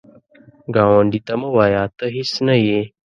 ګاونډي 0.75 1.19
ته 1.27 1.33
مه 1.39 1.49
وایه 1.55 1.83
“ته 1.97 2.05
هیڅ 2.15 2.31
نه 2.47 2.55
یې” 2.67 2.81